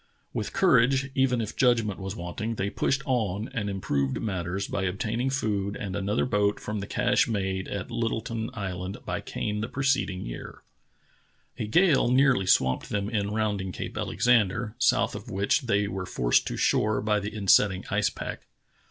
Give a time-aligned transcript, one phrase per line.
[0.33, 4.85] With courage, even if judgment was want ing, the}' pushed on and improved matters by
[4.85, 9.61] obtaining food and another boat from the cache made at Little ton Island by Kane
[9.61, 10.63] the preceding year.
[11.59, 16.47] A gale nearly swamped them in rounding Cape Alexander, south of which they were forced
[16.47, 18.47] to shore by the insetting ice pack.